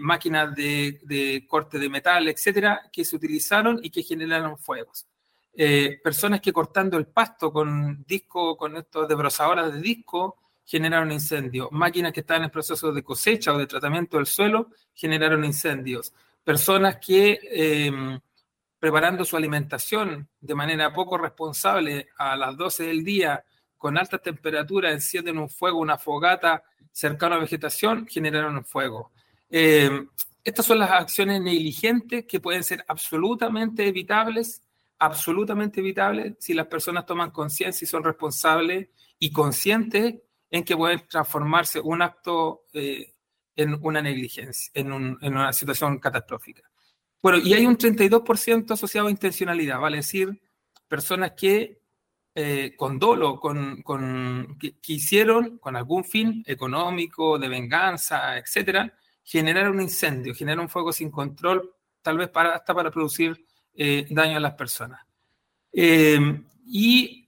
máquinas 0.00 0.54
de, 0.54 1.00
de, 1.04 1.46
corte 1.46 1.78
de 1.78 1.88
metal, 1.88 2.28
etcétera, 2.28 2.90
que 2.92 3.04
se 3.04 3.14
utilizaron 3.14 3.78
y 3.82 3.90
que 3.90 4.02
generaron 4.02 4.58
fuegos. 4.58 5.06
Eh, 5.54 6.00
personas 6.02 6.40
que 6.40 6.52
cortando 6.52 6.96
el 6.96 7.06
pasto 7.06 7.52
con 7.52 8.04
disco, 8.06 8.56
con 8.56 8.76
estos 8.76 9.06
desbrozadoras 9.06 9.72
de 9.72 9.80
disco, 9.80 10.38
generaron 10.64 11.12
incendios. 11.12 11.68
Máquinas 11.70 12.12
que 12.12 12.20
estaban 12.20 12.44
en 12.44 12.50
proceso 12.50 12.92
de 12.92 13.02
cosecha 13.02 13.52
o 13.52 13.58
de 13.58 13.66
tratamiento 13.66 14.16
del 14.16 14.26
suelo 14.26 14.68
generaron 14.94 15.44
incendios. 15.44 16.12
Personas 16.42 16.96
que 16.96 17.38
em, 17.50 18.18
preparando 18.78 19.24
su 19.24 19.36
alimentación 19.36 20.28
de 20.40 20.54
manera 20.54 20.92
poco 20.92 21.18
responsable 21.18 22.08
a 22.16 22.36
las 22.36 22.56
12 22.56 22.84
del 22.84 23.04
día 23.04 23.44
con 23.76 23.98
alta 23.98 24.18
temperatura 24.18 24.90
encienden 24.90 25.38
un 25.38 25.48
fuego, 25.48 25.78
una 25.78 25.98
fogata 25.98 26.62
cercana 26.90 27.36
a 27.36 27.40
vegetación, 27.40 28.06
generaron 28.06 28.56
un 28.56 28.64
fuego. 28.64 29.10
Em, 29.50 30.08
estas 30.42 30.66
son 30.66 30.78
las 30.78 30.90
acciones 30.90 31.40
negligentes 31.40 32.24
que 32.26 32.40
pueden 32.40 32.64
ser 32.64 32.84
absolutamente 32.88 33.86
evitables 33.86 34.62
absolutamente 35.02 35.80
evitable 35.80 36.36
si 36.38 36.54
las 36.54 36.66
personas 36.66 37.04
toman 37.04 37.32
conciencia 37.32 37.84
y 37.84 37.88
son 37.88 38.04
responsables 38.04 38.88
y 39.18 39.32
conscientes 39.32 40.14
en 40.48 40.62
que 40.62 40.76
pueden 40.76 41.02
transformarse 41.08 41.80
un 41.80 42.02
acto 42.02 42.66
eh, 42.72 43.12
en 43.56 43.76
una 43.82 44.00
negligencia, 44.00 44.70
en, 44.74 44.92
una 44.92 45.52
situación 45.52 45.98
catastrófica. 45.98 46.62
Bueno, 47.20 47.38
y 47.38 47.52
hay 47.52 47.66
un 47.66 47.76
32% 47.76 48.70
asociado 48.70 49.08
a 49.08 49.10
intencionalidad, 49.10 49.80
vale 49.80 49.98
decir, 49.98 50.40
personas 50.86 51.32
que 51.32 51.80
eh, 52.34 52.74
con 52.76 53.00
dolo, 53.00 53.40
con, 53.40 53.82
con 53.82 54.56
que, 54.58 54.76
hicieron 54.86 55.58
con 55.58 55.74
algún 55.74 56.04
fin 56.04 56.44
económico, 56.46 57.40
de 57.40 57.48
venganza, 57.48 58.38
etcétera, 58.38 58.96
generar 59.24 59.68
un 59.68 59.80
incendio, 59.80 60.32
generar 60.32 60.60
un 60.60 60.68
fuego 60.68 60.92
sin 60.92 61.10
control, 61.10 61.74
tal 62.02 62.18
vez 62.18 62.28
para, 62.28 62.54
hasta 62.54 62.72
para 62.72 62.90
producir 62.92 63.46
eh, 63.74 64.06
daño 64.10 64.36
a 64.36 64.40
las 64.40 64.54
personas. 64.54 65.00
y 65.72 67.18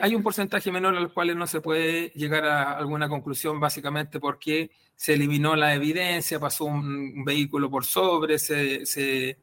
hay 0.00 0.14
un 0.14 0.22
porcentaje 0.22 0.72
menor 0.72 0.96
al 0.96 1.12
cual 1.12 1.36
no 1.36 1.46
se 1.46 1.60
puede 1.60 2.08
llegar 2.14 2.46
a 2.46 2.78
alguna 2.78 3.10
conclusión, 3.10 3.60
básicamente 3.60 4.18
porque 4.18 4.70
se 4.96 5.12
eliminó 5.12 5.54
la 5.54 5.74
evidencia, 5.74 6.40
pasó 6.40 6.64
un, 6.64 7.22
vehículo 7.24 7.70
por 7.70 7.84
sobre, 7.84 8.38
se, 8.38 9.38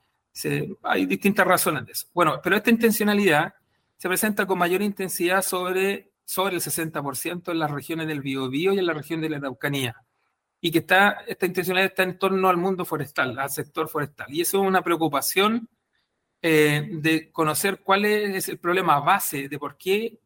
hay 0.81 1.05
distintas 1.05 1.45
razones 1.45 1.85
de 1.85 1.91
eso. 1.91 2.07
Bueno, 2.13 2.41
pero 2.43 2.57
esta 2.57 2.71
intencionalidad 2.71 3.53
se 3.95 4.07
presenta 4.07 4.47
con 4.47 4.57
mayor 4.57 4.81
intensidad 4.81 5.43
sobre, 5.43 6.11
sobre 6.25 6.55
el 6.55 6.61
60% 6.61 7.51
en 7.51 7.59
las 7.59 7.71
regiones 7.71 8.07
del 8.07 8.21
Biobío 8.21 8.73
y 8.73 8.79
en 8.79 8.85
la 8.87 8.93
región 8.93 9.21
de 9.21 9.29
la 9.29 9.37
Araucanía. 9.37 9.95
Y 10.59 10.71
que 10.71 10.79
está, 10.79 11.23
esta 11.27 11.45
intencionalidad 11.45 11.91
está 11.91 12.03
en 12.03 12.17
torno 12.17 12.49
al 12.49 12.57
mundo 12.57 12.83
forestal, 12.83 13.37
al 13.37 13.49
sector 13.49 13.87
forestal. 13.87 14.33
Y 14.33 14.41
eso 14.41 14.61
es 14.61 14.67
una 14.67 14.81
preocupación 14.81 15.69
eh, 16.45 16.89
de 16.91 17.31
conocer 17.31 17.79
cuál 17.79 18.03
es 18.03 18.49
el 18.49 18.57
problema 18.57 18.99
base 18.99 19.47
de 19.47 19.57
por 19.57 19.77
qué 19.77 20.19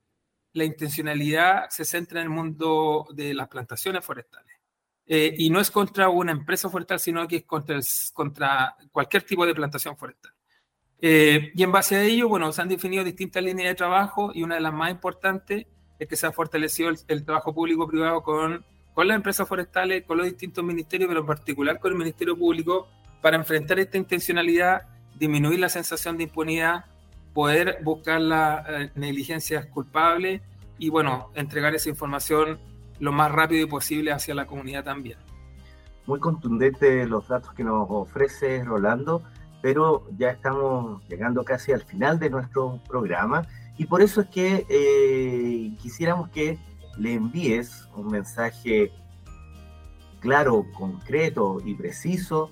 la 0.54 0.64
intencionalidad 0.64 1.70
se 1.70 1.86
centra 1.86 2.22
en 2.22 2.24
el 2.24 2.30
mundo 2.32 3.06
de 3.14 3.36
las 3.36 3.48
plantaciones 3.48 4.04
forestales. 4.04 4.56
Eh, 5.06 5.36
y 5.38 5.52
no 5.52 5.60
es 5.60 5.70
contra 5.70 6.10
una 6.10 6.32
empresa 6.32 6.72
forestal, 6.72 7.00
sino 7.00 7.28
que 7.28 7.36
es 7.38 7.44
contra, 7.46 7.80
contra 8.14 8.76
cualquier 8.92 9.22
tipo 9.22 9.46
de 9.46 9.54
plantación 9.54 9.96
forestal. 9.96 10.34
Eh, 11.00 11.52
y 11.54 11.62
en 11.62 11.72
base 11.72 11.96
a 11.96 12.04
ello, 12.04 12.28
bueno, 12.28 12.52
se 12.52 12.64
han 12.64 12.70
definido 12.70 13.04
distintas 13.04 13.44
líneas 13.44 13.70
de 13.70 13.76
trabajo 13.76 14.32
y 14.34 14.42
una 14.42 14.56
de 14.56 14.62
las 14.62 14.74
más 14.74 14.90
importantes 14.90 15.68
es 16.00 16.08
que 16.08 16.16
se 16.16 16.26
ha 16.26 16.32
fortalecido 16.32 16.90
el, 17.08 17.26
trabajo 17.26 17.54
público-privado 17.54 18.24
con, 18.24 18.66
con 18.96 19.08
las 19.08 19.16
empresas 19.16 19.48
forestales, 19.48 20.04
con 20.04 20.18
los 20.18 20.26
distintos 20.26 20.64
ministerios, 20.64 21.08
pero 21.08 21.20
en 21.20 21.28
particular 21.28 21.80
con 21.80 21.92
el 21.92 21.98
Ministerio 22.00 22.36
Público, 22.36 22.88
para 23.22 23.38
enfrentar 23.38 23.78
esta 23.80 23.98
intencionalidad, 23.98 24.97
disminuir 25.18 25.60
la 25.60 25.70
sensación 25.70 26.18
de 26.18 26.24
impunidad, 26.24 26.86
poder 27.34 27.80
buscar 27.84 28.22
las 28.22 28.66
eh, 28.68 28.92
negligencias 28.96 29.66
culpables 29.68 30.42
y, 30.78 30.90
bueno, 30.90 31.32
entregar 31.36 31.76
esa 31.76 31.90
información 31.90 32.60
lo 33.00 33.12
más 33.12 33.32
rápido 33.32 33.68
posible 33.68 34.12
hacia 34.12 34.34
la 34.36 34.46
comunidad 34.46 34.84
también. 34.84 35.18
Muy 36.06 36.20
contundente 36.20 37.06
los 37.06 37.28
datos 37.28 37.54
que 37.54 37.64
nos 37.64 37.88
ofrece 37.90 38.64
Rolando, 38.64 39.22
pero 39.62 40.08
ya 40.18 40.30
estamos 40.30 41.06
llegando 41.08 41.44
casi 41.44 41.74
al 41.74 41.84
final 41.84 42.20
de 42.20 42.30
nuestro 42.30 42.80
programa 42.88 43.46
y 43.78 43.86
por 43.86 44.02
eso 44.02 44.22
es 44.22 44.28
que 44.30 44.66
eh, 44.70 45.76
quisiéramos 45.82 46.30
que 46.30 46.58
le 46.98 47.14
envíes 47.14 47.88
un 47.96 48.08
mensaje 48.08 48.92
claro, 50.20 50.66
concreto 50.78 51.58
y 51.64 51.76
preciso 51.76 52.52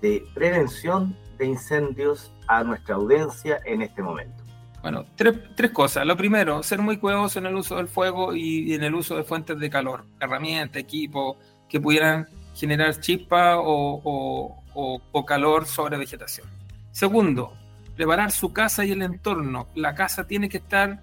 de 0.00 0.24
prevención 0.34 1.16
de 1.38 1.46
incendios 1.46 2.32
a 2.46 2.64
nuestra 2.64 2.96
audiencia 2.96 3.60
en 3.64 3.82
este 3.82 4.02
momento. 4.02 4.42
Bueno, 4.82 5.04
tres, 5.14 5.38
tres, 5.54 5.70
cosas. 5.70 6.04
Lo 6.04 6.16
primero, 6.16 6.62
ser 6.62 6.80
muy 6.80 6.96
cuidadoso 6.96 7.38
en 7.38 7.46
el 7.46 7.54
uso 7.54 7.76
del 7.76 7.86
fuego 7.86 8.34
y 8.34 8.74
en 8.74 8.82
el 8.82 8.94
uso 8.94 9.16
de 9.16 9.22
fuentes 9.22 9.58
de 9.58 9.70
calor, 9.70 10.04
herramientas, 10.18 10.82
equipos 10.82 11.36
que 11.68 11.80
pudieran 11.80 12.26
generar 12.54 12.98
chispa 13.00 13.58
o, 13.58 14.60
o, 14.74 15.24
calor 15.24 15.66
sobre 15.66 15.96
vegetación. 15.96 16.46
Segundo, 16.90 17.54
preparar 17.96 18.30
su 18.30 18.52
casa 18.52 18.84
y 18.84 18.90
el 18.90 19.02
entorno. 19.02 19.68
La 19.74 19.94
casa 19.94 20.26
tiene 20.26 20.48
que 20.48 20.58
estar 20.58 21.02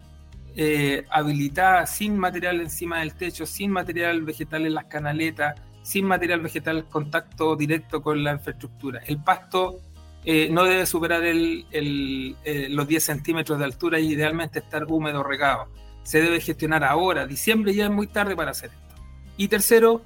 eh, 0.55 1.05
habilitada 1.09 1.86
sin 1.86 2.17
material 2.17 2.59
encima 2.62 3.00
del 3.00 3.13
techo, 3.13 3.45
sin 3.45 3.71
material 3.71 4.21
vegetal 4.24 4.65
en 4.65 4.74
las 4.74 4.86
canaletas, 4.86 5.55
sin 5.81 6.05
material 6.05 6.41
vegetal 6.41 6.86
contacto 6.86 7.55
directo 7.55 8.01
con 8.01 8.24
la 8.24 8.33
infraestructura. 8.33 9.01
El 9.07 9.24
pasto 9.24 9.79
eh, 10.25 10.49
no 10.51 10.65
debe 10.65 10.85
superar 10.85 11.21
eh, 11.23 12.67
los 12.69 12.88
10 12.88 13.03
centímetros 13.03 13.57
de 13.57 13.65
altura 13.65 13.99
y 13.99 14.13
idealmente 14.13 14.59
estar 14.59 14.85
húmedo 14.85 15.23
regado. 15.23 15.67
Se 16.03 16.21
debe 16.21 16.41
gestionar 16.41 16.83
ahora. 16.83 17.25
Diciembre 17.25 17.74
ya 17.74 17.85
es 17.85 17.91
muy 17.91 18.07
tarde 18.07 18.35
para 18.35 18.51
hacer 18.51 18.72
esto. 18.72 19.03
Y 19.37 19.48
tercero, 19.48 20.01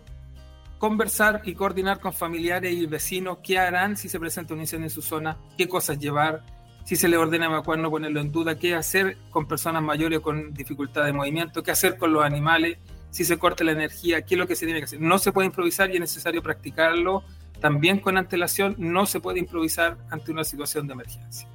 conversar 0.78 1.42
y 1.46 1.56
coordinar 1.56 2.00
con 2.00 2.14
familiares 2.14 2.74
y 2.74 2.86
vecinos 2.86 3.40
qué 3.44 3.58
harán 3.58 3.98
si 3.98 4.10
se 4.10 4.20
presenta 4.20 4.54
un 4.54 4.60
incendio 4.60 4.88
en 4.88 4.92
su 4.92 5.02
zona, 5.02 5.38
qué 5.58 5.68
cosas 5.68 5.98
llevar, 5.98 6.44
si 6.84 6.96
se 6.96 7.08
le 7.08 7.18
ordena 7.18 7.46
evacuar, 7.46 7.80
no 7.80 7.90
ponerlo 7.90 8.20
en 8.20 8.32
duda, 8.32 8.60
qué 8.60 8.76
hacer 8.76 9.18
con 9.30 9.48
personas 9.48 9.82
mayores 9.82 10.20
con 10.20 10.54
dificultad 10.54 11.06
de 11.06 11.14
movimiento, 11.14 11.64
qué 11.64 11.72
hacer 11.72 11.98
con 11.98 12.14
los 12.14 12.24
animales, 12.24 12.78
si 13.10 13.24
se 13.24 13.38
corta 13.38 13.64
la 13.64 13.72
energía, 13.72 14.24
qué 14.24 14.36
es 14.36 14.40
lo 14.40 14.48
que 14.48 14.56
se 14.56 14.66
tiene 14.66 14.82
que 14.82 14.86
hacer. 14.86 15.00
No 15.00 15.18
se 15.18 15.32
puede 15.32 15.48
improvisar 15.48 15.90
y 15.90 15.94
es 15.94 16.00
necesario 16.02 16.44
practicarlo 16.44 17.24
también 17.64 18.00
con 18.00 18.18
antelación 18.18 18.76
no 18.78 19.06
se 19.06 19.22
puede 19.22 19.40
improvisar 19.40 19.98
ante 20.10 20.34
una 20.34 20.44
situación 20.44 20.86
de 20.86 20.96
emergencia. 20.96 21.48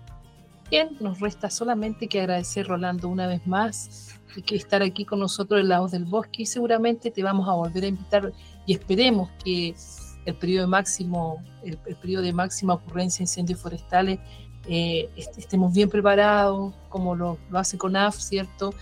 Bien, 0.71 0.97
nos 1.01 1.21
resta 1.21 1.51
solamente 1.51 2.09
que 2.09 2.19
agradecer, 2.19 2.67
Rolando, 2.67 3.11
una 3.11 3.27
vez 3.27 3.47
más 3.47 4.19
y 4.35 4.41
que 4.41 4.57
estar 4.57 4.83
aquí 4.83 5.05
con 5.05 5.19
nosotros 5.19 5.61
en 5.61 5.69
la 5.69 5.81
voz 5.81 5.91
del 5.91 6.07
bosque 6.07 6.45
y 6.45 6.47
seguramente 6.47 7.11
te 7.11 7.23
vamos 7.23 7.47
a 7.47 7.53
volver 7.53 7.85
a 7.85 7.89
invitar 7.89 8.33
y 8.65 8.73
esperemos 8.73 9.29
que 9.45 9.75
el 10.25 10.35
periodo 10.35 10.63
de 10.63 10.69
máximo, 10.69 11.45
el, 11.63 11.77
periodo 11.77 12.23
de 12.23 12.33
máxima 12.33 12.73
ocurrencia 12.73 13.19
de 13.19 13.25
incendios 13.25 13.61
forestales 13.61 14.19
eh, 14.67 15.11
estemos 15.37 15.75
bien 15.75 15.91
preparados, 15.91 16.75
como 16.89 17.17
lo, 17.17 17.37
lo 17.51 17.59
hace 17.59 17.77
CONAF, 17.77 18.17
¿cierto? 18.17 18.73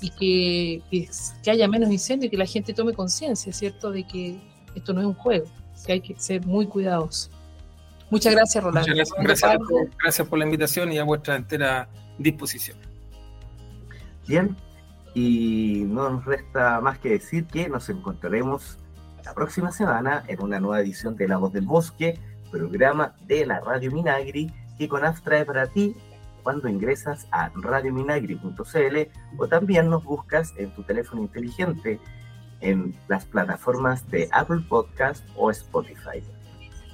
Y 0.00 0.08
que, 0.12 0.82
que, 0.90 1.10
que 1.42 1.50
haya 1.50 1.68
menos 1.68 1.90
incendios 1.90 2.28
y 2.28 2.30
que 2.30 2.38
la 2.38 2.46
gente 2.46 2.72
tome 2.72 2.94
conciencia, 2.94 3.52
¿cierto? 3.52 3.90
De 3.90 4.06
que 4.06 4.40
esto 4.74 4.94
no 4.94 5.00
es 5.00 5.06
un 5.06 5.14
juego 5.14 5.46
que 5.84 5.92
hay 5.92 6.00
que 6.00 6.18
ser 6.18 6.46
muy 6.46 6.66
cuidadosos. 6.66 7.30
Muchas 8.10 8.34
gracias, 8.34 8.62
Rolando. 8.62 8.90
Muchas 8.90 9.12
gracias, 9.18 9.58
gracias, 10.02 10.28
por 10.28 10.38
la 10.38 10.44
invitación 10.44 10.92
y 10.92 10.98
a 10.98 11.04
vuestra 11.04 11.36
entera 11.36 11.88
disposición. 12.18 12.76
Bien, 14.26 14.56
y 15.14 15.84
no 15.86 16.10
nos 16.10 16.24
resta 16.24 16.80
más 16.80 16.98
que 16.98 17.10
decir 17.10 17.46
que 17.46 17.68
nos 17.68 17.88
encontraremos 17.88 18.78
la 19.24 19.34
próxima 19.34 19.70
semana 19.70 20.24
en 20.28 20.42
una 20.42 20.60
nueva 20.60 20.80
edición 20.80 21.16
de 21.16 21.28
La 21.28 21.36
Voz 21.36 21.52
del 21.52 21.66
Bosque, 21.66 22.18
programa 22.50 23.14
de 23.26 23.46
la 23.46 23.60
Radio 23.60 23.92
Minagri 23.92 24.52
que 24.78 24.88
CONAF 24.88 25.20
trae 25.20 25.44
para 25.44 25.66
ti 25.66 25.94
cuando 26.42 26.68
ingresas 26.68 27.28
a 27.30 27.50
radiominagri.cl 27.54 28.96
o 29.36 29.46
también 29.46 29.90
nos 29.90 30.02
buscas 30.04 30.54
en 30.56 30.74
tu 30.74 30.82
teléfono 30.82 31.22
inteligente 31.22 32.00
en 32.60 32.94
las 33.08 33.24
plataformas 33.24 34.08
de 34.10 34.28
Apple 34.32 34.64
Podcast 34.68 35.24
o 35.36 35.50
Spotify. 35.50 36.22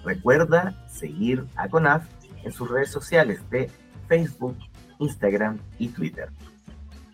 Recuerda 0.05 0.87
seguir 0.89 1.45
a 1.57 1.69
CONAF 1.69 2.05
en 2.45 2.53
sus 2.53 2.71
redes 2.71 2.91
sociales 2.91 3.41
de 3.51 3.71
Facebook, 4.09 4.57
Instagram 4.99 5.59
y 5.79 5.89
Twitter. 5.89 6.31